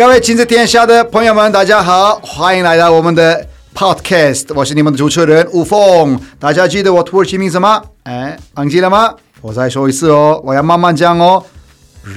[0.00, 6.18] 各位金子天下的朋友们，大家好，欢迎来到我们的 Podcast，我是你们的主持人吴峰。
[6.38, 7.82] 大家记得我土耳其名字吗？
[8.04, 9.14] 哎，忘记了吗？
[9.42, 11.44] 我再说一次哦，我要慢慢讲哦。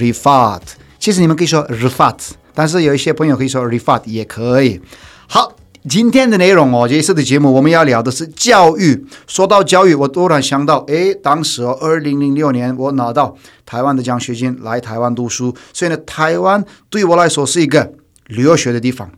[0.00, 0.62] ，Refat
[0.98, 2.16] 其实你们可以说 Refat，
[2.54, 4.80] 但是有一些朋友可以说 Refat 也可以。
[5.26, 5.52] 好。
[5.86, 9.04] 今天的内容哦，这一次的节目我们要聊的是教育。
[9.26, 17.92] 说到教育，我突然想到，诶，当时哦，二零零六年我拿到台湾的奖学金来台湾读书，所以呢，台湾对我来说是一个
[18.28, 19.10] 留学的地方。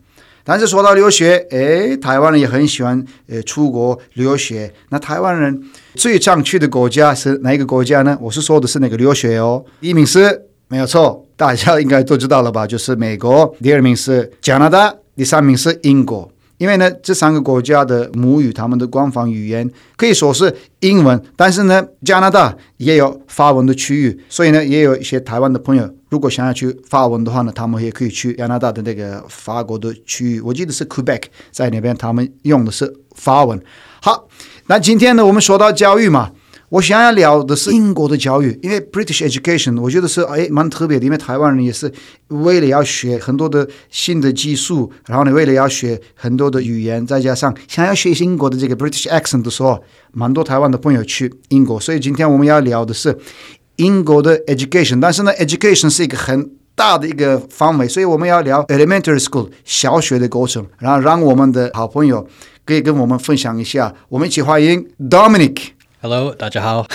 [0.42, 4.75] 但是说到留学，诶，台湾人也很喜欢呃出国留学。
[4.89, 5.62] 那台湾人
[5.95, 8.19] 最常去的国家是哪一个国家呢？
[8.20, 9.64] 我是说的是那个留学哦。
[9.80, 12.67] 第一名是没有错，大家应该都知道了吧？
[12.67, 13.55] 就是美国。
[13.62, 16.28] 第二名是加拿大，第三名是英国。
[16.58, 30.40] 因为呢，这三个国家的母语，他们的官方语言可以说是英文，但是呢，加拿大也有法文的区域，所以呢，也有一些台湾的朋友，如果想要去法文的话呢，他们也可以去加拿大的那个法国的区域。
[30.40, 33.60] 我记得是 Quebec 在那边，他们用的是法文。
[34.00, 34.28] 好，
[34.66, 36.33] 那今天呢，我们说到教育嘛。
[36.68, 41.92] 我想要聊的是英国的教育，因为 British education 我觉得是哎蛮特别的，因为台湾人也是
[42.28, 49.80] 为了要学很多的新的技术，然后呢为了要学很多的语言，再加上想要学习英国的这个 British accent 的时候，
[50.12, 53.16] 蛮多台湾的朋友去英国，所以今天我们要聊的是
[53.77, 62.27] 英国的 education，但是呢 education 是一个很大的一个范围，所以我们要聊 elementary school 小学的过程，然后让我们的好朋友
[62.64, 65.76] 可以跟我们分享一下，我们一起欢迎 Dominic。
[66.08, 66.86] Hello，大家好。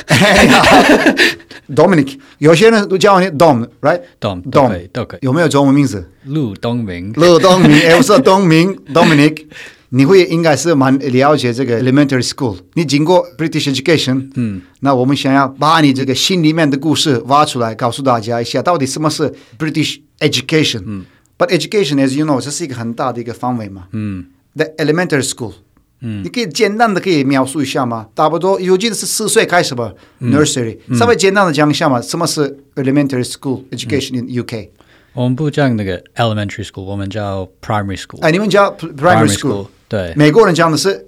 [1.76, 5.20] Dominic，有些人都叫你 Dom，right？Dom，Dom 都可以。
[5.22, 6.10] 有没有中文名字？
[6.24, 7.12] 陆东明。
[7.18, 9.48] 陆东明，哎，我是东明 Dominic。
[9.90, 20.84] 你会应该是蛮了解这个 elementary school，你经过 British education，嗯，那我们想要把你这个心里面的故事挖出来，告诉大家一下，到底什么是 British education？
[20.86, 21.04] 嗯
[21.38, 23.88] ，But education，as you know，这是一个很大的一个范围嘛。
[23.92, 25.56] 嗯，the elementary school。
[26.02, 28.08] 嗯，你可以简单的可以描述一下吗？
[28.16, 30.78] 差不多，我记得是四岁开始吧，nursery。
[30.98, 34.70] 稍微简单的讲一下嘛，什么是 elementary school education in UK？
[35.14, 38.20] 我们不讲那个 elementary school，我们叫 primary school。
[38.22, 39.68] 哎，你们叫 primary school？
[39.88, 41.08] 对，美国人讲的是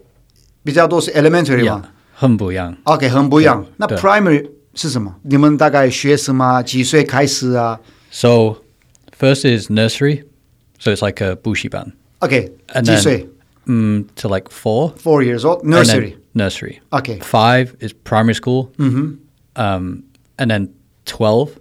[0.63, 2.75] 比较多是 elementary 嘛，很不一样。
[2.83, 3.65] OK，很不一样。
[3.77, 5.15] 那 primary 是什么？
[5.23, 6.61] 你们大概学什么？
[6.61, 7.79] 几岁开始啊
[8.11, 8.57] ？So
[9.17, 10.23] first is nursery,
[10.77, 11.93] so it's like a 补习班。
[12.19, 12.51] OK，
[12.83, 13.29] 几岁
[13.65, 14.91] ？mm, to like four.
[14.91, 15.63] Four years old.
[15.63, 16.17] Nursery.
[16.33, 16.81] Nursery.
[16.91, 17.19] Okay.
[17.19, 18.67] Five is primary school.
[18.77, 19.15] Mm-hmm.
[19.55, 20.03] Um,
[20.39, 20.73] and then
[21.05, 21.59] 12.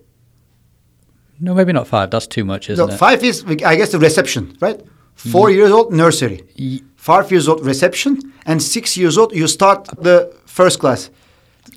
[1.40, 2.10] No, maybe not five.
[2.10, 2.96] That's too much, isn't no, it?
[2.98, 4.80] Five is, I guess, the reception, right?
[5.14, 6.42] Four years old, nursery.
[6.96, 8.32] Five years old, reception.
[8.46, 11.10] And six years old, you start the first class.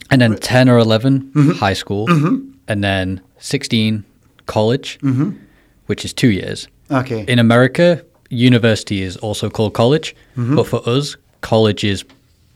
[0.10, 1.52] And then 10 or 11, mm-hmm.
[1.52, 2.08] high school.
[2.08, 2.52] Mm-hmm.
[2.68, 4.06] And then 16,
[4.46, 5.32] college, mm-hmm.
[5.88, 6.68] which is two years.
[6.90, 7.26] Okay.
[7.28, 10.56] In America, university is also called college, mm-hmm.
[10.56, 12.04] but for us, college is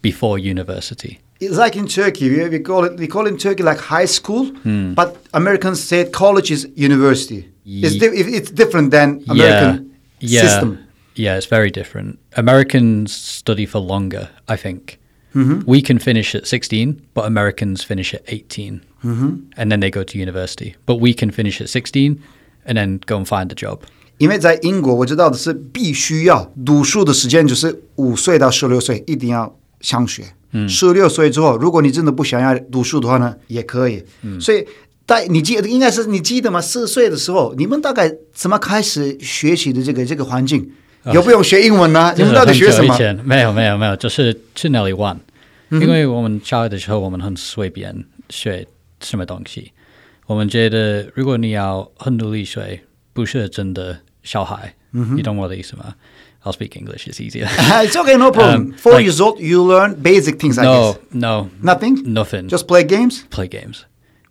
[0.02, 1.20] before university.
[1.40, 4.52] It's like in Turkey, we call it we call it in Turkey like high school,
[4.52, 4.94] mm.
[4.94, 7.50] but Americans say college is university.
[7.64, 10.42] Ye- it's, di- it's different than American yeah.
[10.42, 10.80] system.
[11.16, 12.20] Yeah, it's very different.
[12.36, 15.00] Americans study for longer, I think.
[15.36, 15.70] Mm-hmm.
[15.70, 18.82] We can finish at 16, but Americans finish at 18.
[19.04, 19.52] Mm-hmm.
[19.58, 20.76] And then they go to university.
[20.86, 22.22] But we can finish at 16
[22.66, 23.86] and then go and find a job.
[24.20, 30.24] 因为在英国，我知道的是必须要读书的时间就是五岁到十六岁，一定要上学。
[30.52, 34.04] 嗯，十六岁之后，如果你真的不想要读书的话呢，也可以。
[34.24, 34.66] 嗯，所以
[35.08, 36.60] 在你记应该是你记得吗？
[36.60, 39.82] 四岁的时候，你们大概怎么开始学习的？
[39.82, 40.70] 这个这个环境
[41.14, 42.14] 有不用学英文呢？
[42.18, 42.94] 你们到底学什么？
[43.24, 45.18] 没有没有没有，就是去那里玩。
[45.72, 48.68] 因为我们小的时候，我们很随便学
[49.02, 49.72] 什么东西。
[50.26, 52.82] 我们觉得，如果你要很努力学，
[53.14, 54.00] 不是真的。
[54.22, 54.74] Shanghai.
[54.94, 55.18] Mm-hmm.
[55.18, 55.96] You don't want to Isuma.
[56.46, 57.08] I'll speak English.
[57.08, 57.48] It's easier.
[57.50, 58.62] it's okay, no problem.
[58.62, 60.58] Um, Four like, years old, you learn basic things.
[60.58, 61.02] I no, guess.
[61.14, 62.48] no, nothing, nothing.
[62.48, 63.24] Just play games.
[63.26, 63.86] Play games.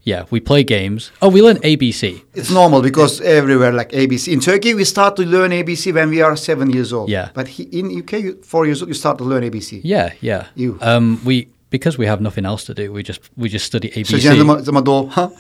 [0.05, 1.13] Yeah, we play games.
[1.21, 2.23] Oh, we learn ABC.
[2.33, 4.33] It's normal because everywhere like ABC.
[4.33, 7.11] In Turkey, we start to learn ABC when we are seven years old.
[7.11, 7.29] Yeah.
[7.35, 9.83] But he, in UK, you, four years old, you start to learn ABC.
[9.85, 10.47] Yeah, yeah.
[10.55, 10.79] You.
[10.81, 12.91] Um, we because we have nothing else to do.
[12.91, 14.07] We just we just study ABC.
[14.07, 14.17] So,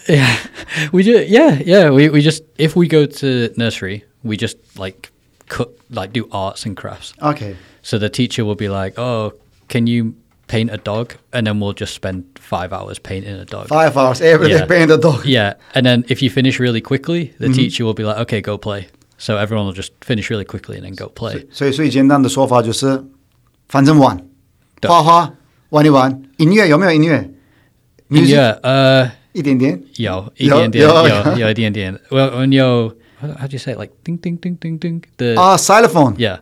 [0.09, 0.37] yeah,
[0.93, 1.25] we do.
[1.27, 1.91] Yeah, yeah.
[1.91, 5.12] We we just if we go to nursery, we just like
[5.48, 7.14] cut like do arts and crafts.
[7.22, 7.56] Okay.
[7.82, 9.34] So the teacher will be like, "Oh,
[9.68, 10.14] can you
[10.48, 13.68] paint a dog?" And then we'll just spend five hours painting a dog.
[13.68, 14.66] Five hours every day Yeah.
[14.68, 15.26] playing the dog.
[15.26, 17.54] Yeah, and then if you finish really quickly, the Mm-hmm.
[17.54, 20.84] teacher will be like, "Okay, go play." So everyone will just finish really quickly and
[20.86, 21.46] then go play.
[21.52, 23.04] 所以最简单的说法就是，
[23.70, 24.18] 反正玩，
[24.82, 25.34] 对画画，
[25.70, 26.22] 玩一玩。
[26.38, 27.30] 音乐有没有音乐？
[28.10, 28.36] 音 Music？
[28.36, 29.82] 乐，呃，一点点。
[29.98, 31.98] 有一点点，有有有有一点点。
[32.10, 33.78] Well, when you how do you say it?
[33.80, 36.16] like ding ding ding ding ding the 啊，xylophone。
[36.18, 36.40] yeah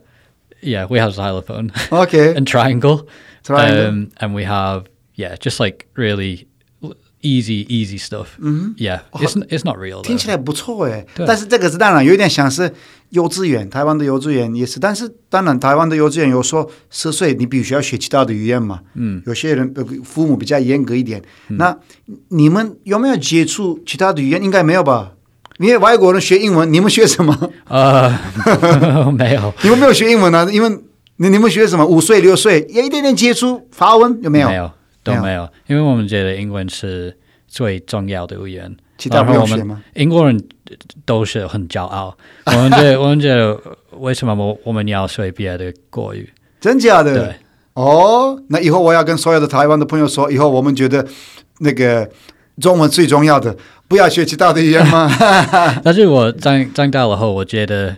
[0.61, 2.33] yeah we have xylophone Okay.
[2.35, 3.07] and triangle
[3.43, 3.87] Triangle.
[3.87, 4.83] um, and we have
[5.15, 6.47] yeah just like really
[6.83, 8.37] l- easy easy stuff
[8.77, 10.21] yeah it's n- it's not real 听 though.
[10.21, 12.71] 起来不错哎，对但是这个是当然有一点像是
[13.09, 21.77] 幼稚园，台湾的幼稚园也是，但是当然台湾的幼稚园有说十岁你必须要学其他的语言嘛，嗯，有些人呃父母比较严格一点，那
[22.29, 24.41] 你们有没有接触其他的语言？
[24.41, 25.11] 应该没有吧？
[25.58, 27.52] 因为外国人学英文，你们学什么？
[27.68, 28.10] 呃
[29.16, 30.46] 没有你们没有学英文啊？
[30.50, 30.68] 因为
[31.16, 31.84] 你你们学什么？
[31.86, 34.48] 五岁六岁有一点点接触法文有没有？
[34.48, 34.70] 没有
[35.02, 37.16] 都没有，因为我们觉得英文是
[37.48, 38.76] 最重要的语言。
[38.98, 40.42] 其他不然后我们用学吗英国人
[41.04, 42.16] 都是很骄傲，
[42.46, 43.58] 我们觉得我们觉得
[43.98, 46.30] 为什么我我们要学别的国语？
[46.60, 47.14] 真假的？
[47.14, 47.34] 对
[47.74, 51.06] 哦，那以后我要跟所有的台湾的朋友说，以后我们觉得
[51.58, 52.08] 那个
[52.60, 53.56] 中文最重要的，
[53.88, 55.10] 不要学其他的语言吗？
[55.84, 57.96] 但是我长长大了后，我觉得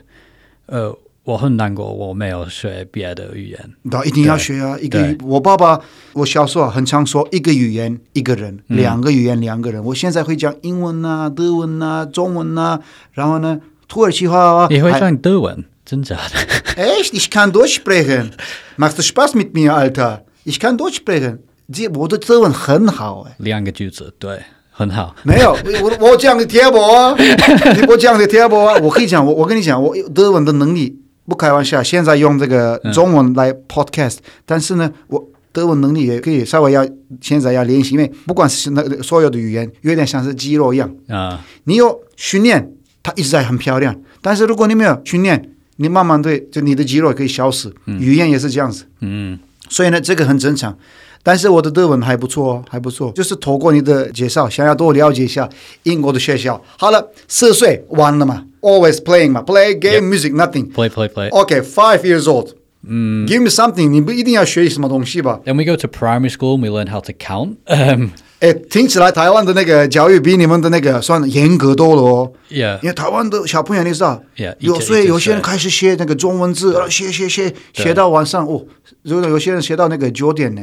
[0.66, 0.94] 呃
[1.24, 3.58] 我很难过，我没有学别的语言。
[3.82, 4.78] 那一定要学啊！
[4.80, 5.80] 一个，我爸爸，
[6.14, 9.84] 我小时候很常说一个语言一个人，两个语言两个人。
[9.84, 12.80] 我现在会讲英文呐、德文呐、中文呐、
[13.12, 14.66] 然后呢，土耳其话啊。
[14.70, 15.64] 你会还讲德文？
[15.84, 17.12] 真假的？Echt?
[17.12, 18.30] Ich kann Deutsch sprechen.
[18.76, 20.24] Machst du Spaß mit mir, Alter?
[20.44, 21.38] Ich kann Deutsch sprechen.
[21.72, 23.34] 这我的德文很好哎。
[23.38, 25.14] 两个句子，对，很好。
[25.22, 27.14] 没有， 我我讲的贴薄啊，
[27.76, 28.78] 你我讲的贴薄啊。
[28.82, 31.82] 我可以讲，我我跟你讲，我德文的能力不开玩笑。
[31.82, 34.16] 现在用这个中文来 podcast，、
[34.46, 36.86] 但是呢，我德文能力也可以稍微要
[37.20, 42.72] 现在要练习，因为不管是那个所有的语言，有点像是肌肉一样，啊、你有训练，
[43.02, 43.94] 它一直在很漂亮。
[44.22, 47.72] 但是如果你没有训练，你慢慢对就你的肌肉可以消失。
[47.86, 48.84] 语言也是这样子。
[49.00, 49.38] 嗯，
[49.68, 50.76] 所以呢，这个很正常。
[51.22, 53.12] 但是我的德文还不错哦，还不错。
[53.12, 55.48] 就是透过你的介绍，想要多了解一下
[55.82, 56.62] 英国的学校。
[56.76, 60.72] 好了，四岁完了嘛，always playing 嘛，play game music nothing。
[60.72, 61.28] play play play。
[61.30, 62.50] Okay, five years old.
[62.86, 67.56] 嗯，Give me something，你不一定要学什么东西吧？Then we go to primary school and we learn how to count.
[67.66, 72.32] Um, 哎，听起来台湾的那个教育比你们的那个算严格多了哦。
[72.48, 72.78] yeah.
[72.80, 78.64] 因为台湾的小朋友你知道 Yeah，有所以有些人开始写那个中文字，呃写写写写到晚上哦，
[79.02, 80.62] 如果有些人写到那个九点呢，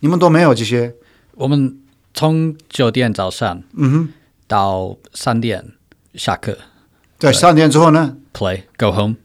[0.00, 0.94] 你们都没有这些。
[1.34, 1.78] 我们
[2.14, 4.08] 从九点早上嗯哼，
[4.46, 5.64] 到三点
[6.14, 6.58] 下课
[7.18, 9.16] 对，三点之后呢，，play, go home.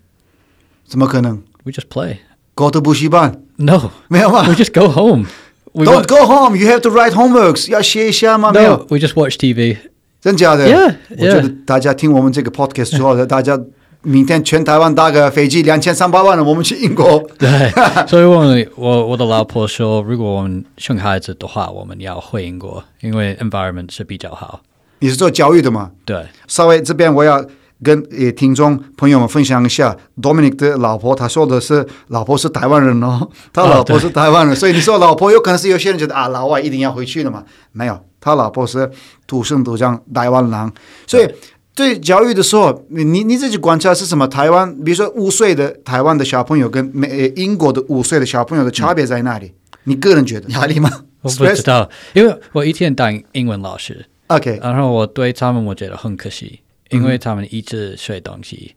[0.88, 2.18] 怎么可能？We just play.
[2.56, 5.26] Go to 补习班 No, 没有吗 we just go home.
[5.74, 8.52] We？Don't go home, you have to write homeworks，要写一下吗？
[8.52, 9.78] 没有 we just watch TV.
[10.22, 13.60] 真假的 Yeah, 我觉得大家听我们这个 podcast 之后，大家
[14.04, 17.26] 明天全台湾搭个飞机两千三百万人，我们去英国。
[17.40, 17.72] 对，
[18.06, 24.62] 所以我们我我的老婆说，如果我们生孩子的话，我们要回英国，因为 environment 是比较好。
[25.00, 25.92] 你是做教育的吗？
[26.06, 27.46] 对，稍微这边我要
[27.82, 38.92] 跟也听众朋友们分享一下，Dominic 的老婆，他说的是老婆是台湾人哦，他老婆是台湾人，所以你说老婆有可能是有些人觉得啊，老外一定要回去的嘛，没有，他老婆是
[39.28, 40.72] 土生土长台湾人，
[41.08, 41.26] 所以。
[41.76, 44.28] 对教育的时候，你你你自己观察是什么？
[44.28, 49.54] 台湾，比如说五岁的台湾的小朋友跟美呃英国的五岁的小朋友的差别在哪里？
[49.86, 58.76] 你个人觉得压力吗我不知道，因为我以前当英文老师，？OK，然后我对他们我觉得很可惜，因为他们一直学东西，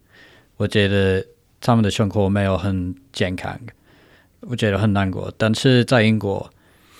[0.57, 1.23] 我觉得
[1.61, 3.59] 他们的生活没有很健康，
[4.41, 5.31] 我觉得很难过。
[5.37, 6.49] 但是在英国，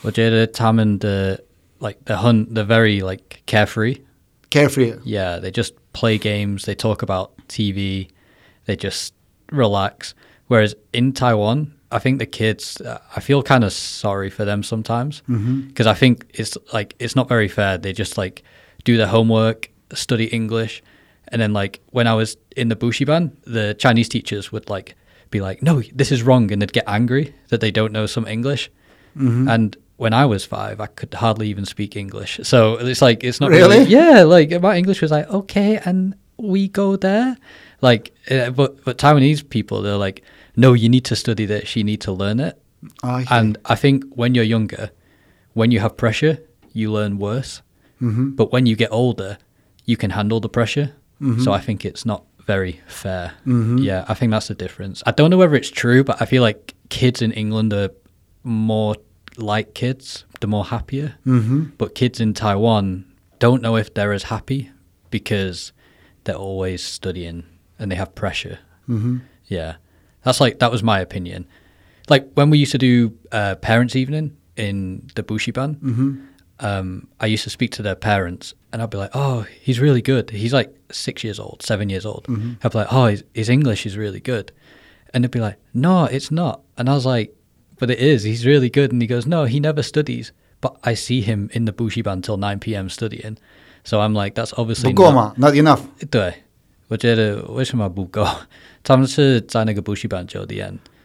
[0.04, 1.40] 我觉得他们的
[1.80, 3.98] like the 很 the very like carefree。
[4.50, 8.10] carefree，Yeah, they just play games, they talk about TV,
[8.66, 9.14] they just
[9.52, 10.14] relax.
[10.48, 14.64] Whereas in Taiwan, I think the kids, uh, I feel kind of sorry for them
[14.64, 15.22] sometimes
[15.68, 17.78] because I think it's like it's not very fair.
[17.78, 18.44] They just like
[18.84, 20.84] do their homework, study English,
[21.30, 24.96] and then like when I was in the Bushiban, the Chinese teachers would like
[25.30, 28.28] be like, "No, this is wrong," and they'd get angry that they don't know some
[28.28, 28.70] English.
[29.50, 32.40] And when I was five, I could hardly even speak English.
[32.44, 33.84] So it's like it's not Really?
[33.84, 34.24] yeah.
[34.24, 37.38] Like my English was like okay, and we go there.
[37.82, 40.24] Like, uh, but but Taiwanese people, they're like,
[40.56, 41.76] no, you need to study this.
[41.76, 42.60] You need to learn it.
[43.04, 43.26] Okay.
[43.30, 44.90] And I think when you're younger,
[45.54, 46.38] when you have pressure,
[46.74, 47.62] you learn worse.
[48.02, 48.32] Mm-hmm.
[48.36, 49.38] But when you get older,
[49.86, 50.94] you can handle the pressure.
[51.44, 53.34] So I think it's not very fair.
[53.46, 55.02] Yeah, I think that's the difference.
[55.08, 57.90] I don't know whether it's true, but I feel like kids in England are
[58.44, 58.94] more
[59.38, 61.16] like kids, they're more happier.
[61.26, 61.64] Mm-hmm.
[61.78, 63.06] But kids in Taiwan
[63.40, 64.72] don't know if they're as happy
[65.10, 65.72] because
[66.24, 67.44] they're always studying
[67.80, 68.60] and they have pressure.
[68.90, 69.18] Mm-hmm.
[69.46, 69.76] Yeah,
[70.24, 71.48] that's like that was my opinion.
[72.10, 75.82] Like when we used to do uh, parents' evening in the Bushiban,
[76.60, 80.02] um, I used to speak to their parents, and I'd be like, "Oh, he's really
[80.02, 80.30] good.
[80.32, 82.26] He's like six years old, seven years old."
[82.64, 84.52] I'd be like, "Oh, his, his English is really good,"
[85.14, 87.34] and they'd be like, "No, it's not." And I was like,
[87.79, 88.25] "But it is.
[88.25, 91.65] He's really good." And he goes, "No, he never studies." But I see him in
[91.65, 92.89] the Bushiban till nine p.m.
[92.89, 93.37] studying,
[93.83, 95.81] so I'm like, "That's obviously 不够 not- 嘛，not enough。
[96.09, 96.45] 对，
[96.89, 98.25] 我觉得为什么不够？
[98.85, 100.79] 他们是在那个补习班九点。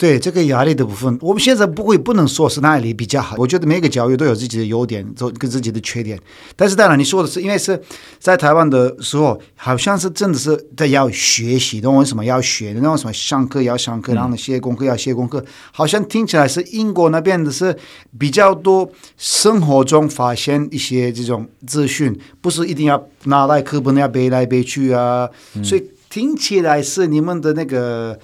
[0.00, 3.36] 对这个压力的部分，我们现在不会不能说是哪里比较好。
[3.36, 6.18] 我觉得每个教育都有自己的优点，都跟自己的缺点。
[6.56, 7.78] 但是当然，你说的是，因为是
[8.18, 12.72] 在台湾的时候，好像是真的是在要学习，懂我为什么要学？
[12.74, 17.76] 那种什么上课要上课，然后呢写功课要写功课，好像听起来是英国那边的是
[18.18, 25.28] 比较多生活中发现一些这种资讯，不是一定要拿来课本要背来背去啊。
[25.62, 28.18] 所以听起来是你们的那个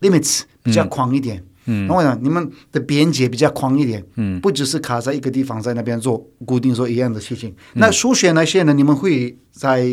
[0.00, 1.42] limits 比较宽一点。
[1.66, 7.54] 嗯，那我想你们的边界比较宽一点，嗯，不只是卡在一个地方，在那边做固定做一样的事情。
[7.72, 8.74] 那数学那些呢？
[8.74, 9.88] 你们会在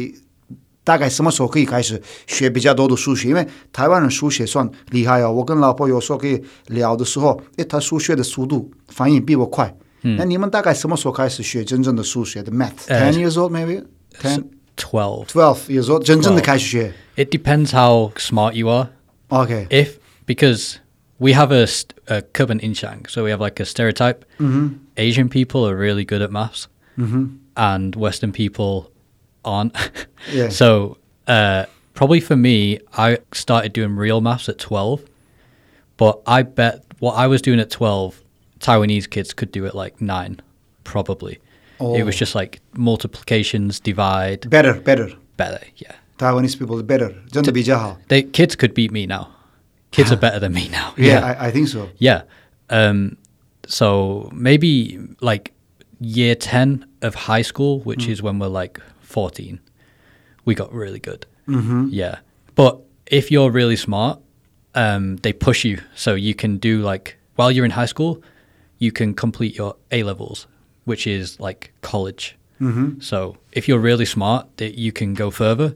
[0.84, 3.30] 大概什么时候可以开始学比较多的数学？
[3.30, 5.32] 因为台湾人数学算厉害哦。
[5.32, 9.74] 我跟老婆有时候可以聊的时候，诶，他数学的速度反应比我快。
[10.02, 12.88] 那你们大概什么时候开始学真正的数学的 math？
[12.88, 13.82] 呃 Ten years old maybe
[14.20, 14.44] ten
[14.76, 15.26] Twelve.
[15.28, 16.94] twelve years old，真正的开始学。
[17.16, 18.90] It depends how smart you are.
[19.32, 20.80] OK，If because
[21.20, 24.26] we have a, st- a Kuban Inchang, so we have like a stereotype.
[24.98, 26.68] Asian people are really good at maths,
[27.58, 28.92] and Western people
[29.46, 29.76] aren't.
[30.32, 30.50] Yeah.
[30.50, 30.98] So
[31.28, 35.04] uh, probably for me, I started doing real maths at twelve,
[35.98, 38.22] but I bet what I was doing at twelve,
[38.60, 40.40] Taiwanese kids could do at like nine,
[40.84, 41.40] probably.
[41.80, 42.20] It was Oh.
[42.20, 45.60] just like multiplications, divide, better better。better.
[45.78, 45.96] Yeah.
[46.22, 47.10] Taiwanese people better.
[48.08, 49.34] They, kids could beat me now.
[49.90, 50.20] Kids are ah.
[50.20, 50.94] better than me now.
[50.96, 51.26] Yeah, yeah.
[51.26, 51.90] I, I, think so.
[51.98, 52.22] Yeah.
[52.70, 53.18] Um,
[53.68, 55.52] so maybe like
[56.00, 58.10] year 10 of high school, which mm.
[58.10, 59.60] is when we're like 14,
[60.46, 61.26] we got really good.
[61.48, 61.88] Mm-hmm.
[61.90, 62.20] Yeah.
[62.54, 64.20] But if you're really smart,
[64.76, 65.82] um, they push you.
[65.96, 68.22] So you can do like, while you're in high school,
[68.78, 70.46] you can complete your A levels,
[70.86, 72.38] which is like college.
[72.62, 73.00] Mm-hmm.
[73.00, 75.76] So if you're really smart, that you can go further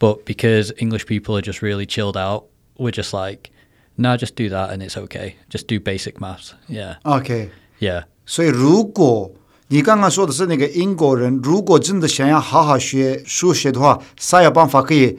[0.00, 2.44] But because English people are just really chilled out,
[2.76, 3.50] we're just like,
[3.96, 5.36] no, just do that and it's okay.
[5.48, 6.54] Just do basic maths.
[6.68, 6.96] Yeah.
[7.02, 8.04] OK， Yeah.
[8.26, 9.32] 所以如果
[9.68, 15.18] 你刚刚说的是那个英国人，如果真的想要好好学数学的话，才有办法可以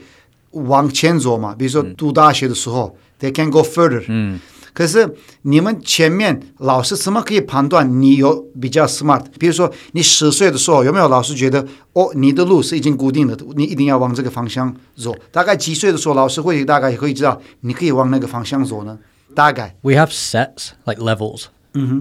[0.52, 1.56] 往前走嘛。
[1.56, 4.04] 比如说读大学的时候、t h e y can go further。
[4.08, 4.40] 嗯。
[4.73, 9.25] 可是你们前面老师怎么可以判断你有比较 smart？
[9.39, 15.15] 比如说你十岁的时候，有没有老师觉得哦，你的路是已经固定的，你一定要往这个方向走？
[15.31, 18.99] 大概几岁的时候，老师会大概可以知道你可以往那个方向走呢？
[19.35, 21.47] 大概 We have sets, like levels.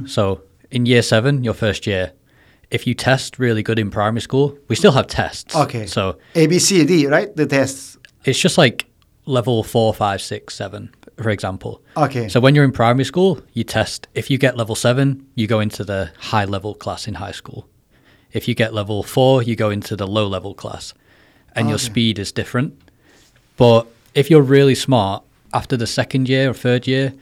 [0.05, 2.11] So in year seven, your first year,
[2.69, 5.55] if you test really good in primary school, we still have tests.
[5.55, 5.87] Okay.
[5.87, 7.97] So A B C D right the tests。
[8.25, 8.85] it's just like
[9.25, 10.89] level four, five, six, seven,
[11.21, 11.81] for example.
[11.95, 12.27] Okay.
[12.27, 14.07] So when you're in primary school, you test.
[14.13, 17.67] If you get level seven, you go into the high level class in high school.
[18.31, 20.93] If you get level four, you go into the low level class,
[21.55, 22.81] and your speed is different.
[23.57, 25.23] But if you're really smart,
[25.53, 27.13] after the second year or third year,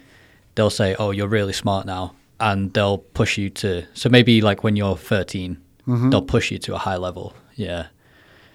[0.56, 3.86] they'll say, "Oh, you're really smart now," and they'll push you to.
[3.94, 6.10] So maybe like when you're 13, mm-hmm.
[6.10, 7.34] they'll push you to a high level.
[7.56, 7.88] Yeah.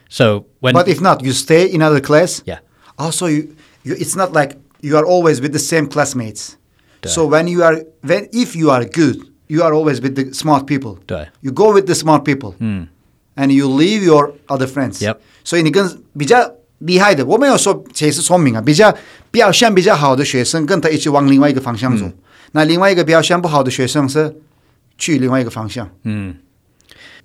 [0.08, 2.42] So when But if not, you stay in another class.
[2.46, 2.60] yeah,
[2.98, 6.57] oh, Also, you, you it's not like you are always with the same classmates.
[7.01, 7.09] Duh.
[7.09, 10.65] So when you are when if you are good, you are always with the smart
[10.65, 10.98] people.
[11.05, 15.01] 对 You go with the smart people, and you leave your other friends.
[15.01, 15.17] Yep.
[15.43, 18.95] 所以你跟比较厉害的，我没有说谁是聪明啊，比较
[19.31, 22.09] 表现比较好的学生跟他一起往另外一个方向走。
[22.51, 24.36] 那另外一个表现不好的学生是
[24.98, 25.89] 去另外一个方向。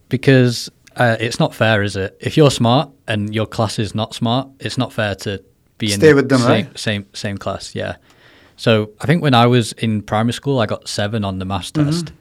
[0.09, 2.17] because uh, it's not fair, is it?
[2.21, 5.39] If you're smart and your class is not smart, it's not fair to
[5.80, 6.78] be in Stay the with them, same, right?
[6.78, 7.74] same same class.
[7.74, 7.96] Yeah.
[8.56, 11.72] So I think when I was in primary school, I got seven on the maths
[11.72, 11.90] mm-hmm.
[11.90, 12.12] test,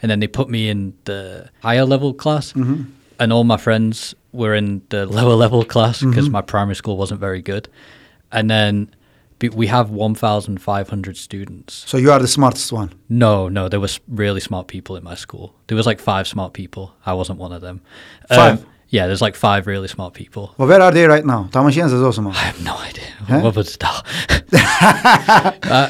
[0.00, 2.84] and then they put me in the higher level class, mm-hmm.
[3.18, 6.10] and all my friends were in the lower level class mm-hmm.
[6.10, 7.68] because my primary school wasn't very good,
[8.30, 8.94] and then
[9.52, 11.84] we have one thousand five hundred students.
[11.86, 12.92] So you are the smartest one.
[13.08, 15.54] No, no, there was really smart people in my school.
[15.66, 16.94] There was like five smart people.
[17.04, 17.80] I wasn't one of them.
[18.28, 18.60] Five?
[18.60, 20.53] Um, yeah, there's like five really smart people.
[20.57, 21.47] Well, where are they right now？
[21.51, 22.31] 他们现在在做什么？
[22.33, 23.11] I have no idea.
[23.27, 23.41] Huh?
[23.43, 24.03] 我不知道。
[24.51, 25.89] uh,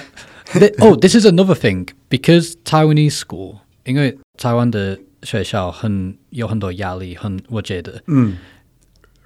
[0.53, 8.37] th- oh, this is another thing because Taiwanese school，因为台湾的学校很有很多压力，很我觉得嗯，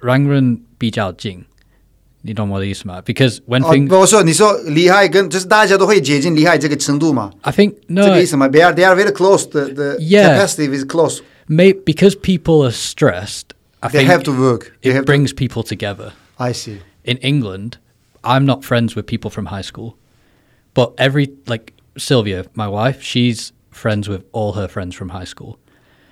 [0.00, 1.44] 让人比较近。
[2.22, 3.00] 你懂我的意思吗？
[3.02, 7.30] Because when 哦 things，、不，我说你说厉害跟就是大家都会接近厉害这个程度嘛？
[7.42, 8.48] I think 这 no, 个意思吗？
[8.48, 9.48] They are they are very close.
[9.48, 10.36] The the Yeah.
[10.36, 11.20] capacity is close.
[11.48, 13.50] may, because people are stressed.
[13.82, 14.72] I They think have to work.
[14.82, 16.12] They it have to- brings people together.
[16.38, 16.78] I see.
[17.04, 17.78] in England,
[18.22, 19.94] I'm not friends with people from high school,
[20.74, 25.58] but every like Sylvia, my wife, she's friends with all her friends from high school.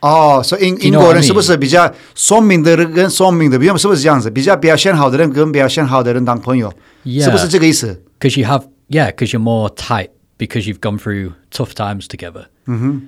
[0.01, 1.27] 哦，所以英 Do you 英 know 国 what I 人 mean?
[1.27, 4.31] 是不是比较聪明的人跟聪明的，比如是不是这样子？
[4.31, 6.73] 比较表现好的人跟表现好的人当朋友
[7.05, 7.25] Yeah.
[7.25, 8.03] 是不是这个意思？
[8.21, 12.47] Because you have, yeah, because you're more tight because you've gone through tough times together.
[12.67, 12.99] Mm-hmm.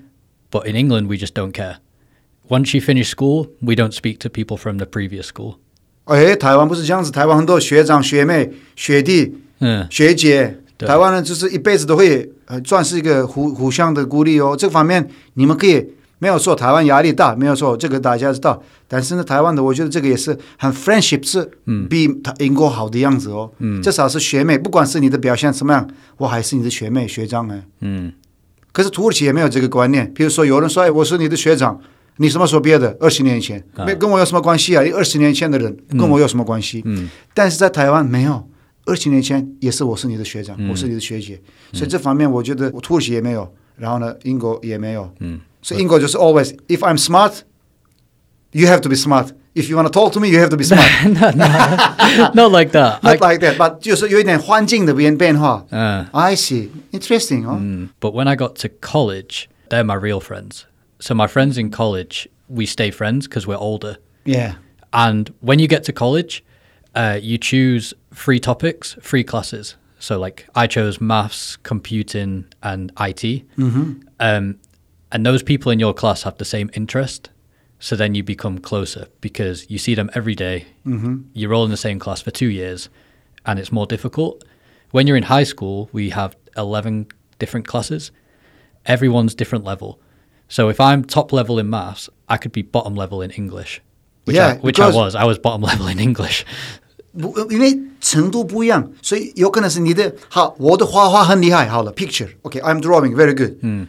[0.50, 1.76] But in England, we just don't care.
[2.51, 5.55] Once you finish school, we don't speak to people from the previous school.
[6.03, 14.53] 哎，台湾不是这样子，台湾很多学长、学妹、学弟、嗯学姐，台湾人就是一辈子都会呃，算是一个互互相的鼓励哦。
[14.59, 15.87] 这方面你们可以
[16.19, 18.61] 没有错，台湾压力大，没有错，这个大家知道。
[18.89, 21.49] 但是呢，台湾的我觉得这个也是很 friendship 是
[21.89, 23.49] 比他英国好的样子哦。
[23.59, 27.63] 嗯，至少是学妹，不管是你的表现怎么样，我还是你的学妹学长哎。
[27.79, 28.11] 嗯
[28.73, 31.79] 可是土耳其也没有这个观念，比如说有人说，哎，我是你的学长，
[32.18, 32.96] 你什么时候毕业的？
[32.98, 34.82] 二十年前，没跟我有什么关系啊？
[34.82, 36.82] 你二十年前的人跟我有什么关系？
[36.84, 38.48] 嗯但是在台湾没有，
[38.86, 41.40] 二十年前也是我是你的学长，我是你的学姐，
[41.72, 47.32] 所以这方面我觉得土耳其也没有，然后呢，英国也没有，嗯所以英国就是 always if I'm smart,
[48.52, 49.28] you have to be smart.
[49.54, 51.08] If you want to talk to me, you have to be smart.
[51.08, 52.98] no, no, not like that.
[53.00, 55.64] I, Not like that, but 就是有一点环境的变变化。
[55.70, 57.58] uh, I see, interesting 哦。
[57.58, 57.88] Mm.
[57.98, 60.64] But when I got to college, they're my real friends.
[61.01, 63.97] So my friends in college, we stay friends because we're older.
[64.23, 64.55] Yeah.
[64.93, 66.43] And when you get to college,
[66.93, 69.75] uh, you choose three topics, three classes.
[69.97, 73.23] So like I chose maths, computing, and IT.
[73.57, 74.01] Mm-hmm.
[74.19, 74.59] Um,
[75.11, 77.29] and those people in your class have the same interest.
[77.79, 80.67] So then you become closer because you see them every day.
[80.85, 81.21] Mm-hmm.
[81.33, 82.89] You're all in the same class for two years,
[83.45, 84.43] and it's more difficult.
[84.91, 87.07] When you're in high school, we have 11
[87.39, 88.11] different classes.
[88.85, 89.99] Everyone's different level.
[90.50, 93.80] So if I'm top level in maths, I could be bottom level in English.
[94.24, 95.14] Which, Yeah, I, which I because- was.
[95.16, 96.42] I was bottom level in English.
[97.18, 103.86] 不，因为程度不一样，所以有可能是你的好，我的画画很厉害，好了，picture，OK，I'm、drawing very good，嗯，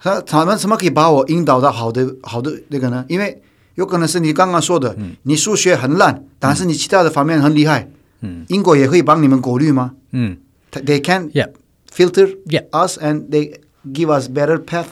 [0.00, 3.04] 他他们怎么可以把我引导到好的好的那个呢？
[3.08, 3.40] 因为
[3.76, 7.88] 有可能是你刚刚说的，你数学很烂，但是你其他的方面很厉害，
[8.20, 10.38] 嗯，英国也会帮你们过滤吗 Mm.
[10.72, 10.80] 他？
[10.80, 11.50] They can Yeah.
[11.92, 12.64] filter Yeah.
[12.72, 13.60] us and they
[13.92, 14.86] give us better path。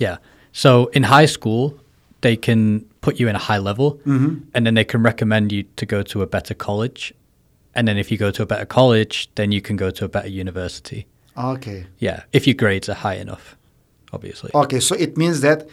[0.00, 0.08] Yeah.
[0.10, 0.16] Yeah.
[0.52, 1.74] So in high school,
[2.22, 5.86] they can put you in a high level and then they can recommend you to
[5.86, 7.12] go to a better college.
[7.74, 10.08] And then if you go to a better college, then you can go to a
[10.08, 11.06] better university.
[11.34, 12.20] OK Yeah.
[12.32, 13.56] If your grades are high enough,
[14.12, 14.50] obviously.
[14.52, 15.66] OK，so、it means that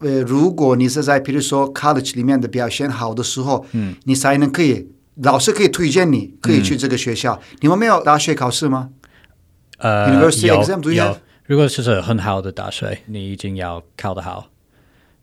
[0.00, 4.86] 呃，如果你是在比如说 college 里面的表现好的时候，嗯，你才能可以
[5.22, 7.40] 老师可以推荐你可以去这个学校。
[7.60, 8.90] 你们没有大学考试吗？
[9.78, 11.04] Uh, University 有- exam, do you 有。
[11.04, 11.16] have?
[11.50, 14.48] 如果是很好的大学，你一定要考得好。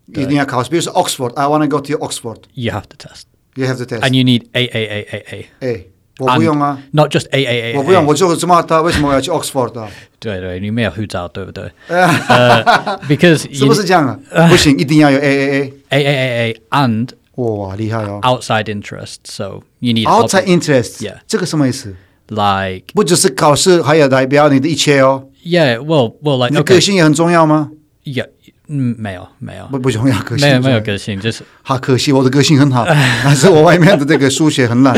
[0.08, 3.22] 一定要考试，比如说 Oxford，I want to go to Oxford，you You have to test.
[3.56, 4.00] have to test。
[4.00, 5.48] And you need A A A A A.
[5.60, 5.84] 哎，
[6.18, 7.76] 我不用啊， And Not just A A A A.
[7.78, 9.90] 我不用，我就这么大，为什么我要去 Oxford 啊？
[10.18, 11.70] 对对，你没有护照，对不对？
[11.88, 12.62] 呃
[13.08, 14.48] because 是不是这样啊？
[14.48, 15.72] 不行，一定要有 A A A。
[15.88, 19.16] A A A A and 哇，厉害哦 outside interest.
[19.24, 21.96] So you need！Outside hobby- interest， Yeah 这个什么意思？
[22.28, 25.27] like 不只是考试，还有代表你的一切哦。
[25.44, 25.78] yeah.
[25.78, 26.74] Well, well, like 你的 okay.
[26.74, 27.70] 个性也很重要吗？
[28.04, 28.28] Yeah.
[28.66, 34.96] 嗯，没有没有不不重要，个性没有很重要没有个性，就是好可惜，我的个性很好，但是我外面的这个数学很烂。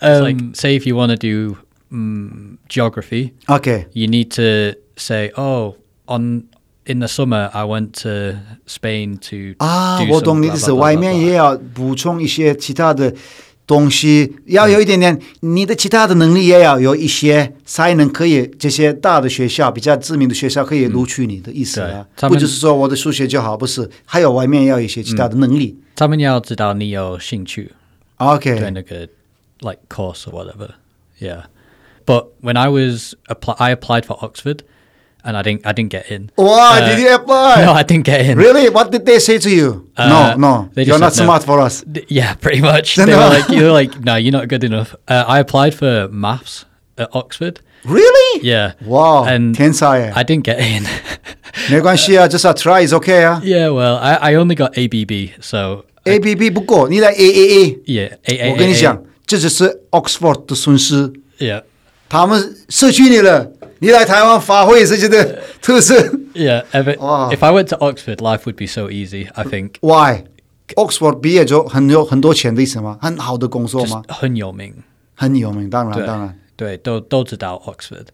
[0.00, 1.56] It's like say if you want to do
[1.90, 5.74] um, geography, OK， you need to say, oh,
[6.06, 6.44] on
[6.86, 10.74] in the summer I went to Spain to 啊 do，我 some 懂你的 blah, 意思， blah,
[10.74, 11.20] blah, 外 blah, 面 blah.
[11.20, 13.12] 也要补充一些其他的
[13.69, 25.77] 东西，要有一点点你的其他的能力也要有一些，才能可以这些大的学校、比较知名的学校可以录取你的意思啊不只是说我的数学就好，不是，还有外面要有一些其他的能力。
[25.95, 27.71] 他们要知道你有兴趣
[28.17, 29.07] 对 OK，那个
[29.59, 30.71] like course or whatever.
[31.19, 31.43] Yeah.
[32.07, 34.61] But when I was apply, I applied for Oxford,
[35.24, 36.30] and I didn't I didn't get in.
[36.36, 37.64] Why Uh, did you apply?
[37.64, 38.36] No, I didn't get in.
[38.38, 38.68] Really?
[38.68, 39.88] What did they say to you?
[39.96, 40.68] Uh, no, no.
[40.74, 41.26] they You're just not said no.
[41.26, 41.82] smart for us.
[41.90, 42.96] D- Yeah, pretty much.
[42.96, 43.36] Then They were no.
[43.36, 44.94] like, you were like, no, you're not good enough.
[45.08, 46.64] Uh, I applied for maths
[46.98, 47.60] at Oxford.
[47.84, 48.40] Really?
[48.42, 48.72] Yeah.
[48.84, 49.24] Wow.
[49.26, 50.84] And 天才耶 I didn't get in.
[51.70, 53.40] 没关系啊，just a try is okay 啊。
[53.44, 57.78] yeah, well, I, I only got ABB, so A B B 不够，你来 A A A。
[57.86, 58.50] yeah, A A.
[58.52, 61.62] 我跟你讲，这只是 Oxford 的损失， Yeah.
[62.08, 63.50] 他们失去你了。
[63.78, 65.94] 你来台湾发挥自己的特色。
[66.34, 67.30] Yeah, if, it, Wow.
[67.32, 69.74] if I went to Oxford, life would be so easy, I think.
[69.80, 70.24] Why?
[70.76, 72.98] Oxford 毕业就很有很多钱的意思吗？
[73.00, 74.02] 很好的工作吗？
[74.08, 74.74] 很有名。
[75.14, 76.38] 很有名，当然对当然。
[76.56, 78.06] 对，都都知道 Oxford.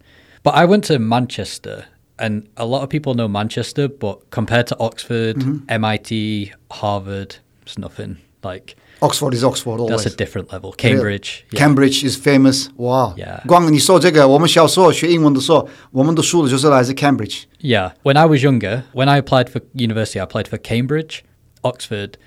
[0.43, 1.85] But I went to Manchester,
[2.19, 5.37] and a lot of people know Manchester, but compared to Oxford,
[5.69, 8.17] MIT, Harvard, it's nothing.
[8.43, 10.05] Like Oxford is Oxford always.
[10.05, 10.73] that's a different level.
[10.73, 11.59] Cambridge, yeah.
[11.59, 12.69] Cambridge is famous.
[12.77, 13.41] 哇 Yeah.
[13.47, 17.45] 光你说这个，我们小时候学英文的时候，我们的书的就是来自 Cambridge。
[17.63, 17.93] Yeah.
[18.03, 21.23] When I was younger, when I applied for university, I applied for Cambridge,
[21.63, 22.19] Oxford,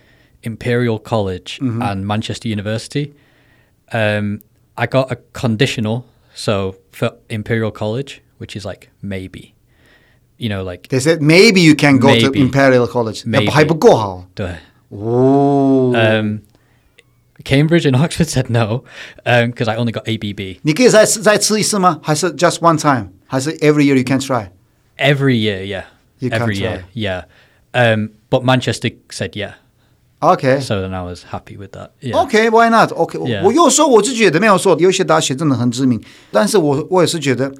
[0.42, 3.14] Imperial College, and Manchester University.
[3.92, 4.40] Um,
[4.76, 9.54] I got a conditional, so for Imperial College, which is like maybe,
[10.40, 12.42] you know, like They said maybe you can go to Maybe.
[12.42, 13.52] Imperial College， Maybe.
[13.52, 14.26] 还不够好。
[14.34, 14.56] 对。
[14.90, 16.40] 哦， Um,
[17.44, 18.84] Cambridge and Oxford said no
[19.26, 20.60] because I only got ABB.
[20.62, 22.00] 你可以再再吃一次吗？
[22.04, 23.10] 还是 just one time？
[23.26, 24.50] 还是 every year you can try？
[24.98, 25.86] Every year, yeah.
[26.20, 27.24] You can't Every year, yeah.
[27.74, 29.54] Um, but Manchester said yeah.
[30.20, 30.62] OK。
[30.62, 31.90] So then I was happy with that.
[32.00, 32.22] Yeah.
[32.22, 33.44] OK，why not？OK，、 Yeah.
[33.44, 37.52] 我有时候我就觉得没有说，有一些大学真的很知名，但是我我也是觉得，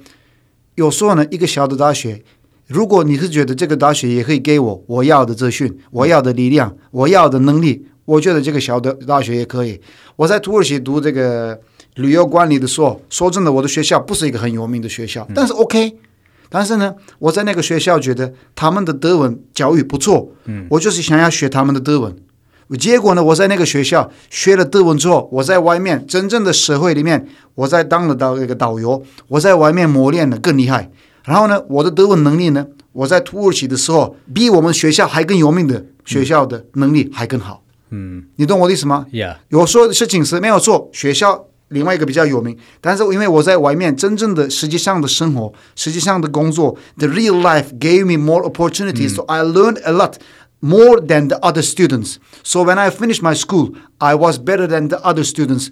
[0.76, 2.22] 有时候呢，一个小的大学，
[2.68, 9.79] 如果你是觉得这个大学也可以给我我要的资讯、我要的力量、我要的能力， 我觉得这个小的大学也可以。
[10.15, 11.59] 我在土耳其读这个
[11.95, 15.95] 旅游管理的时候，说真的，我的学校不是一个很有名的学校，但是 OK。
[16.49, 22.15] 但是呢，我在那个学校觉得他们的德文教育不错，嗯，我就是想要学他们的德文。
[22.79, 30.89] 结果呢，我在那个学校学了德文之后，我在外面真正的社会里面，我在当了导那个导游，我在外面磨练的更厉害。
[31.25, 37.61] 然后呢，我的德文能力呢，我在土耳其的时候，比我们学校还更有名的学校的能力还更好。
[37.63, 37.68] 嗯，
[38.36, 39.06] 你懂我的意思吗？
[39.12, 39.36] Yeah.
[39.50, 50.14] 有时候事情是没有错，学校另外一个比较有名，但是因为我在外面真正的实际上的生活，实际上的工作，the real life gave me more opportunities, so I learned a lot
[50.60, 52.16] more than the other students.
[52.42, 55.68] So when I finished my school, I was better than the other students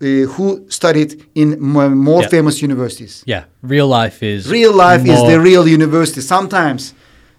[0.00, 2.28] uh, who studied in m- more Yeah.
[2.28, 3.22] famous universities.
[3.26, 3.44] Yeah.
[3.62, 6.20] Real life is Real life is more- the real university.
[6.20, 6.90] Sometimes,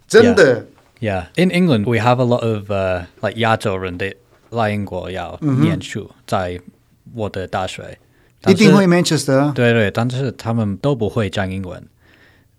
[0.08, 0.64] 真的 Yeah.
[1.01, 4.15] In England, we have a lot of uh, like 亚洲人的
[4.51, 6.61] 来英国要念书，在
[7.15, 7.99] 我的大学。
[8.47, 9.53] 一定会 Manchester 啊。
[9.55, 11.87] 对对，但是他们都不会讲英文，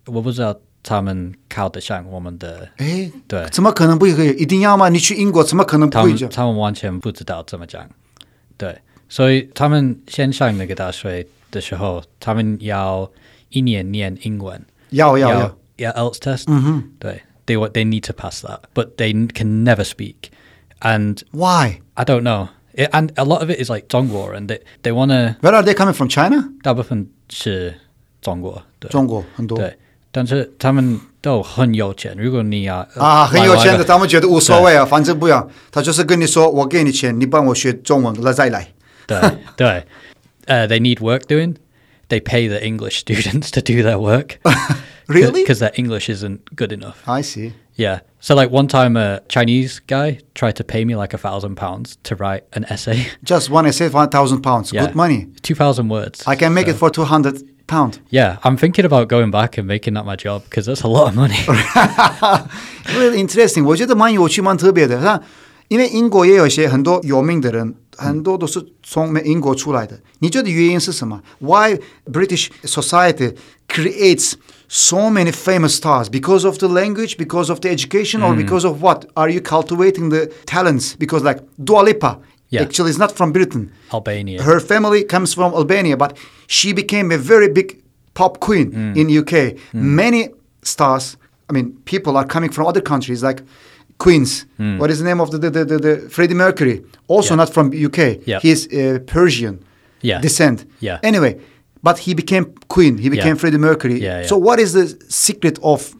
[0.06, 4.28] 我不知道他们考得上我们的，哎，对怎么可能不可以？
[4.30, 4.88] 一定要吗？
[4.88, 6.28] 你去英国怎么可能不会讲？
[6.28, 7.88] 他们完全不知道怎么讲，
[8.56, 13.10] 对，所以他们先上那个大学的时候，他们要
[13.50, 15.56] 一年念英文，要要要。
[15.76, 20.29] 要 IELTS test，嗯哼，对 ，they wa- they need to pass that, but they n- can never speak,
[20.79, 21.81] and Why?
[21.95, 25.53] I don't know, it, and a lot of it is like 中国人，they they wanna Where
[25.53, 26.09] are they coming from?
[26.09, 26.49] China?
[26.61, 27.75] 大部分是
[28.21, 28.89] 中国，对。
[28.89, 29.57] 中国很多。
[29.57, 29.77] 对，
[30.11, 32.15] 但是他们都很有钱。
[32.17, 35.49] 如果你要啊，很有钱的，买他们觉得无所谓啊，反正不要。
[35.71, 38.73] 他就是跟你说，我给你钱，你帮我学中文，那再来。
[39.07, 39.19] 对
[39.55, 39.85] 对，
[40.45, 41.55] 呃、t h e y need work doing.
[42.07, 44.37] They pay the English students to do their work.
[45.09, 45.41] Really?
[45.41, 46.97] Because their English isn't good enough.
[47.07, 47.53] I see.
[47.75, 47.99] Yeah.
[48.19, 51.97] So like one time, a Chinese guy tried to pay me like a thousand pounds
[52.03, 53.07] to write an essay.
[53.23, 54.71] Just one essay, one thousand pounds.
[54.71, 54.85] Yeah.
[54.85, 55.27] Good money.
[55.41, 56.23] Two thousand words.
[56.25, 57.99] I can make So- it for two hundred pound.
[58.09, 61.07] Yeah, I'm thinking about going back and making that my job because that's a lot
[61.09, 61.35] of money.
[62.95, 64.99] Really interesting，我觉得蛮有趣、蛮特别的。
[65.01, 65.19] 那
[65.67, 69.99] 因为英国也有一些很多有名的人，很多都是从英国出来的。
[70.19, 71.21] 你觉得原因是什么？
[71.39, 73.35] Why British society
[73.67, 74.33] creates
[74.72, 76.08] so many famous stars?
[76.08, 78.42] Because of the language, because of the education, or mm-hmm.
[78.42, 79.04] because of what?
[79.16, 80.94] Are you cultivating the talents?
[80.96, 82.18] Because like Dua Lipa,
[82.50, 82.62] Yeah.
[82.62, 83.70] actually is not from Britain.
[83.92, 84.42] Albania.
[84.42, 87.68] Her family comes from Albania, but she became a very big
[88.14, 88.96] pop queen mm.
[88.96, 89.34] in UK.
[89.72, 89.94] Mm.
[90.02, 90.28] Many
[90.62, 91.16] stars,
[91.48, 93.42] I mean, people are coming from other countries like
[93.98, 94.46] Queens.
[94.58, 94.78] Mm.
[94.78, 96.82] What is the name of the the, the, the, the Freddie Mercury?
[97.08, 97.36] Also Yeah.
[97.42, 97.98] not from UK.
[98.26, 98.40] Yeah.
[98.42, 99.58] He's uh, Persian
[100.02, 100.20] Yeah.
[100.22, 100.64] descent.
[100.80, 100.98] Yeah.
[101.02, 101.32] Anyway,
[101.82, 102.98] but he became Queen.
[102.98, 103.40] He became Yeah.
[103.40, 104.00] Freddie Mercury.
[104.00, 104.26] Yeah, yeah.
[104.26, 105.94] So what is the secret of,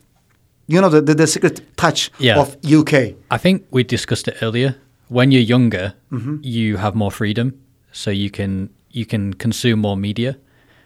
[0.67, 3.15] you know, the, the, the secret touch of UK?
[3.31, 4.77] I think we discussed it earlier.
[5.09, 6.37] When you're younger, Mm-hmm.
[6.43, 7.53] you have more freedom,
[7.93, 10.37] so you can you can consume more media.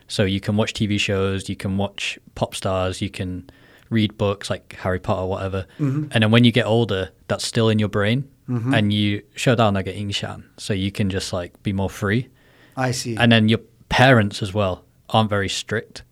[0.07, 3.48] So you can watch TV shows, you can watch pop stars, you can
[3.90, 5.66] read books like Harry Potter, whatever.
[5.78, 9.74] And then when you get older, that's still in your brain, and you show down
[9.74, 12.28] like an Ingshan, so you can just like be more free.
[12.76, 13.16] I see.
[13.16, 13.61] And then your
[13.93, 16.03] parents as well aren't very strict.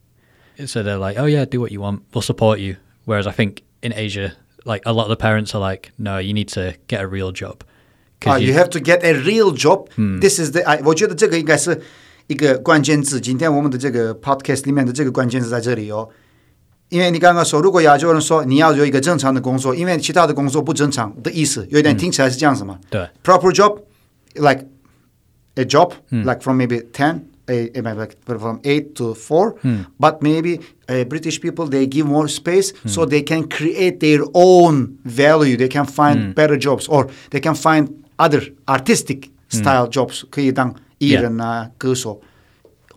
[0.65, 2.02] So they're like, oh, yeah, do what you want.
[2.13, 2.78] We'll support you.
[3.06, 4.34] Whereas I think in Asia,
[4.65, 7.32] like a lot of the parents are like, no, you need to get a real
[7.32, 7.60] job.
[8.19, 11.80] 'Cause 啊、y o u have to get a real job、This is the 哎，我觉得这个应该是
[12.26, 13.21] 一个关键字。
[13.21, 16.10] 今天我们的这个 podcast 里面的这个关键字在这里哦。
[16.89, 22.80] 因为你刚刚说，如果亚洲人说你要有一个正常的工作，因为其他的工作不正常的意思，有一点听起来是这样子嘛。
[22.89, 23.82] 对 Proper job,
[24.34, 24.65] like
[25.54, 29.56] a job, like from maybe ten, a, a maybe like from eight to four.
[30.00, 34.97] But maybe uh, British people they give more space so they can create their own
[35.06, 35.56] value.
[35.58, 40.23] They can find better jobs or they can find other artistic style jobs.
[40.30, 42.21] 可以当艺人啊、 歌手。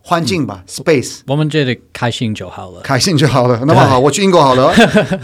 [0.03, 2.81] 环境吧、s p a c e 我们觉得开心就好了。
[2.81, 3.63] 开心就好了。
[3.67, 4.69] 那么好，我去英国好了。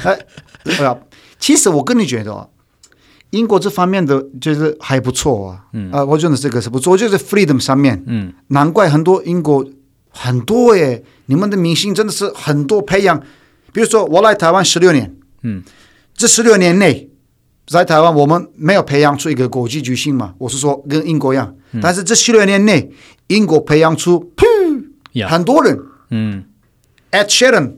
[0.03, 0.19] 哎，
[0.63, 0.95] 对啊，
[1.39, 2.47] 其实我跟你觉得哦，
[3.33, 5.64] 英国这方面的就是还不错啊。
[5.75, 5.90] 嗯。
[5.90, 9.62] 啊，我觉得这个是不错，就是 freedom 上面，嗯，难怪很多英国
[10.09, 13.21] 很多耶，你们的明星真的是很多培养。
[13.73, 15.62] 比如说我来台湾十六年，嗯，
[16.14, 17.11] 这十六年内
[17.66, 22.90] 在台湾我们没有培养出一个国际巨星嘛，我是说跟英国一样，但是这十六年内
[23.27, 24.33] 英国培养出。
[25.29, 25.79] 很多人。
[26.09, 26.45] 嗯
[27.11, 27.73] ，Ed Sheeran，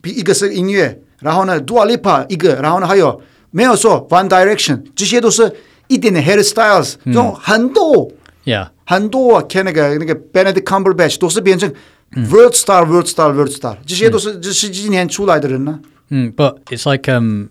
[0.00, 3.20] 比一个是音乐，然后呢，Dua Lipa 一个，然后呢还有
[3.51, 5.55] 没有说 One Direction，这些都是
[5.87, 8.11] 一点点 hairstyles，这种很多、
[8.45, 11.71] ，Yeah，很多，看那个那个 Benedict Cumberbatch 都是变成
[12.11, 15.79] world star，world star，world star，这些都是这十几年出来的人呢。
[16.09, 17.49] mm, but it's like um,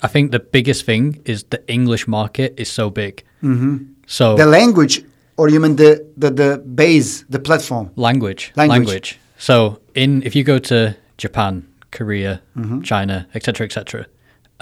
[0.00, 3.24] I think the biggest thing is the English market is so big.
[3.42, 3.94] Mm-hmm.
[4.06, 5.02] So The language,
[5.36, 7.90] or you mean the the the base, the platform?
[7.96, 9.18] language, Language.
[9.38, 12.40] So in if you go to Japan, Korea,
[12.82, 14.06] China, etc., etc.,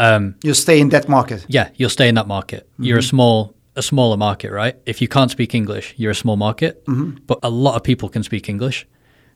[0.00, 1.44] um, You stay in that market.
[1.48, 2.66] yeah, you'll stay in that market.
[2.78, 4.76] You're a small a smaller market, right?
[4.86, 6.82] If you can't speak English, you're a small market.
[7.26, 8.86] But a lot of people can speak English.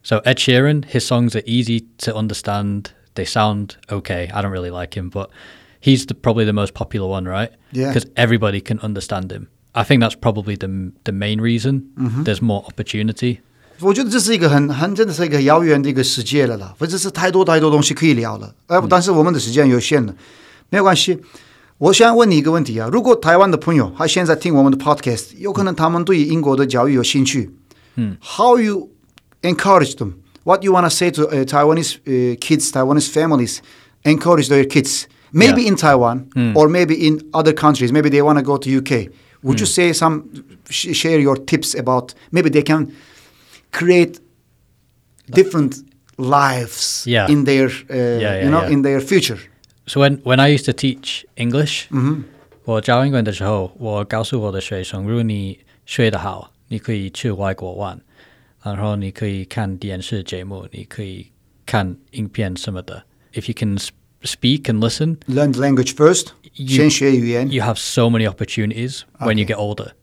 [0.03, 2.91] So Ed Sheeran, his songs are easy to understand.
[3.13, 4.29] They sound okay.
[4.33, 5.29] I don't really like him, but
[5.79, 7.51] he's the, probably the most popular one, right?
[7.71, 7.89] Yeah.
[7.89, 9.49] Because everybody can understand him.
[9.75, 11.91] I think that's probably the the main reason.
[12.23, 13.41] There's more opportunity.
[13.79, 20.15] 我觉得这是一个很很真的是一个遥远的一个世界了啦，或者是太多太多东西可以聊了，呃，但是我们的时间有限了，
[20.69, 21.19] 没有关系。
[21.77, 27.49] 我想问你一个问题啊，如果台湾的朋友他现在听我们的 podcast，有可能他们对英国的教育有兴趣，
[27.95, 28.89] 嗯，How you
[29.41, 30.13] encourage them?
[30.43, 33.59] What you want to say to uh, Taiwanese uh, kids, Taiwanese families,
[34.03, 35.69] encourage their kids, maybe Yeah.
[35.69, 37.91] in Taiwan or maybe in other countries.
[37.91, 39.09] Maybe they want to go to UK.
[39.43, 40.23] Would you say some
[40.69, 42.91] sh- share your tips about maybe they can
[43.71, 44.19] create
[45.31, 45.83] different
[46.17, 47.27] lives Yeah.
[47.29, 48.69] in their uh, yeah, you know yeah.
[48.71, 49.39] in their future.
[49.87, 51.85] So when when I used to teach English，
[52.63, 57.99] 我教英文的时候，我告诉我的学生，如果你学得好，你可以去外国玩，
[58.63, 61.27] 然后你可以看电视节目，你可以
[61.65, 63.03] 看影片什么的。
[63.33, 66.27] If you can sp- speak and listen, Learn the language first.
[66.53, 67.49] You- 先学语言。
[67.51, 69.93] you have so many opportunities when you get older.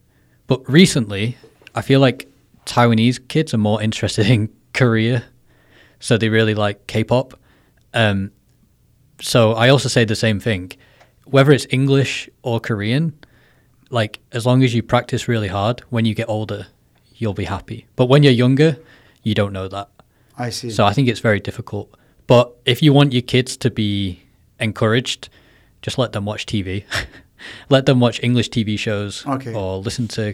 [0.48, 1.34] But recently,
[1.72, 2.26] I feel like
[2.66, 5.22] Taiwanese kids are more interested in Korea,
[6.00, 7.34] so they really like K-pop.
[7.92, 8.30] Um,
[9.23, 10.71] so I also say the same thing,
[11.25, 13.13] whether it's English or Korean.
[13.89, 16.67] Like as long as you practice really hard, when you get older,
[17.15, 17.85] you'll be happy.
[17.95, 18.77] But when you're younger,
[19.21, 19.89] you don't know that.
[20.37, 20.71] I see.
[20.71, 21.93] So I think it's very difficult.
[22.25, 24.21] But if you want your kids to be
[24.59, 25.29] encouraged,
[25.83, 26.85] just let them watch TV.
[27.69, 29.53] let them watch English TV shows Okay.
[29.53, 30.33] or listen to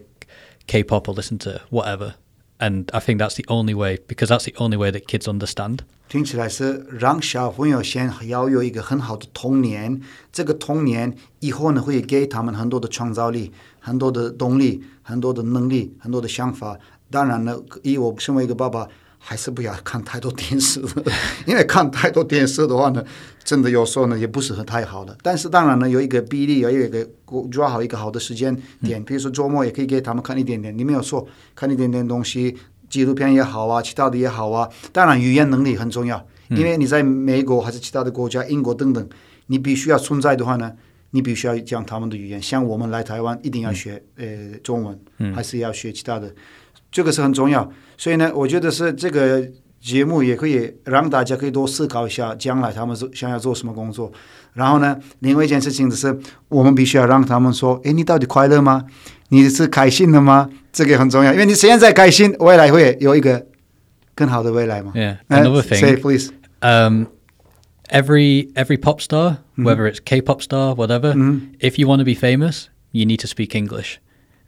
[0.67, 2.15] K-pop or listen to whatever.
[2.59, 5.79] And I think that's the only way because that's the only way that kids understand.
[6.09, 10.01] 听起来是让小朋友先要有一个很好的童年，
[10.33, 16.77] 这个童年以后呢会给他们很多的创造力、很多的动力、很多的能力、很多的想法。
[17.09, 18.87] 当然呢，以我身为一个爸爸，
[19.21, 20.81] 还是不要看太多电视，
[21.45, 23.03] 因为看太多电视的话呢，
[23.43, 25.15] 真的有时候呢也不是很太好的。
[25.21, 27.07] 但是当然呢，有一个比例，有一个
[27.51, 30.75] 抓好一个好的时间点，比如说周末也可以给他们看一点点。
[30.75, 32.57] 你没有错看一点点东西，
[32.89, 34.67] 纪录片也好啊，其他的也好啊。
[34.91, 39.07] 当然，语言能力很重要，因为你在美国还是其他的国家，英国等等，
[39.47, 40.71] 你必须要存在的话呢，
[41.11, 42.41] 你必须要讲他们的语言。
[42.41, 46.33] 像我们来台湾，一定要学、呃中文，还是要学其他的，
[46.91, 47.69] 这个是很重要。
[47.99, 49.45] 所以呢，我觉得是这个
[49.81, 54.09] 节目也可以让大家可以多思考一下，将来他们做想要做什么工作。
[54.53, 58.85] 然后呢，另外一件事情就是，我们必须要让他们说：“哎，你到底快乐吗？
[59.27, 63.45] 你是开心的吗？”这个很重要，因为你现在开心，未来会有一个
[64.15, 64.93] 更好的未来嘛。
[64.95, 65.17] Yeah.
[65.27, 65.81] 哎 Another thing.
[65.81, 66.31] Say please.
[66.61, 67.07] um,
[67.89, 71.13] every every pop star, whether it's K-pop star, whatever,
[71.59, 73.97] if you want to be famous, you need to speak English,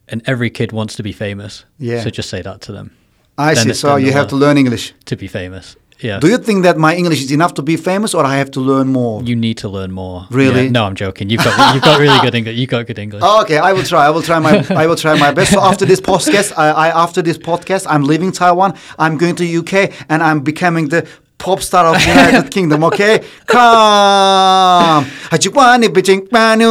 [0.08, 1.66] and every kid wants to be famous.
[1.78, 2.02] Yeah.
[2.02, 2.92] So just say that to them
[3.39, 3.71] I Then see.
[3.71, 4.57] it- So then you they'll have to learn.
[4.57, 4.95] learn English.
[5.07, 5.77] to be famous.
[5.99, 6.19] Yeah.
[6.21, 8.61] Do you think that my English is enough to be famous, or I have to
[8.61, 9.23] learn more?
[9.25, 10.27] you need to learn more.
[10.31, 10.65] Really?
[10.65, 10.71] Yeah.
[10.77, 11.31] No, I'm joking.
[11.31, 12.55] You've got you've got really good English.
[12.59, 13.23] You've got good English.
[13.25, 14.03] Oh, okay, I will try.
[14.09, 14.53] I will try my.
[14.83, 15.53] I will try my best.
[15.53, 18.75] So after this podcast, I, I after this podcast, I'm leaving Taiwan.
[18.99, 19.73] I'm going to UK,
[20.11, 21.01] and I'm becoming the
[21.39, 22.85] pop star of United Kingdom.
[22.85, 23.15] Okay,
[23.47, 25.07] come.
[25.33, 26.71] I just want to be Jinkmanu.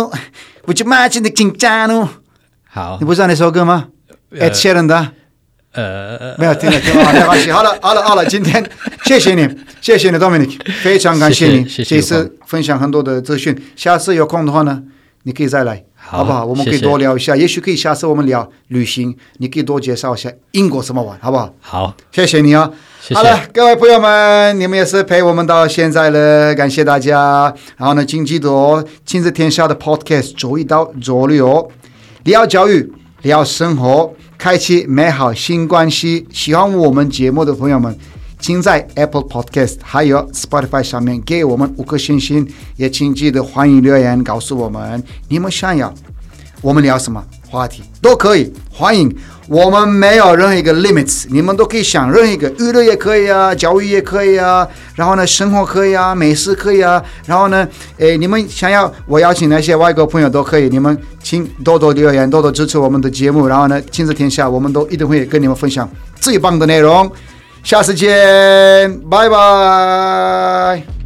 [0.67, 2.09] Would you imagine the Jinkjanu?
[2.75, 2.97] How?
[2.99, 3.87] 你不知道那首歌吗？
[4.31, 5.11] Ed Sheeran 的。
[5.72, 7.50] 呃，没有听了，听了，没关系。
[7.52, 8.64] 好了，好了，好了，今天
[9.04, 9.48] 谢谢你，
[9.80, 13.56] 谢谢你，Dominic，非常感谢你，谢谢分享很多的资讯。
[13.76, 14.82] 下次有空的话呢，
[15.22, 16.44] 你可以再来，好好不好？
[16.44, 21.54] 我们可以多聊一下，也许可以下次我们聊旅行，你可以多介绍一下英国怎么玩，好不好？
[21.60, 22.68] 好，谢谢你啊！
[23.00, 27.54] 谢谢好了，各位朋友们，你们也是陪我们到现在了，感谢大家。
[27.76, 31.70] 然后呢，请记得哦，亲自天下的 Podcast 周一到周六
[32.24, 36.26] 聊教育，聊生活，开启美好新关系。
[36.32, 37.94] 喜欢我们节目的朋友们，
[38.38, 45.92] 请在 Apple Podcast 还有 Spotify 上面给我们五颗星星，也请记得欢迎留言告诉我们你们想要
[46.62, 49.14] 我们聊什么话题都可以，欢迎。
[49.50, 57.66] 我们没有任何一个 limits，你们都可以想任何一个娱乐也可以啊，教育也可以啊，然后呢，生活可以啊，美食可以啊，然后呢，
[57.98, 67.10] 诶，你们想要我邀请那些外国朋友都可以，你们请多多留言，多多支持我们的节目，然后呢，亲子天下我们都一定会跟你们分享最棒的内容，
[67.64, 68.08] 下次见，
[69.10, 70.99] 拜拜。